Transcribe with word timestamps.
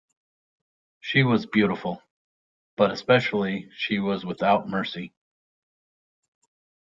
She 0.99 1.21
was 1.21 1.45
beautiful— 1.45 2.01
but 2.75 2.89
especially 2.89 3.69
she 3.77 3.99
was 3.99 4.25
without 4.25 4.67
mercy. 4.67 5.13